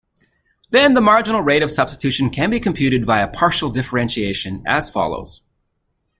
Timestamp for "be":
2.49-2.59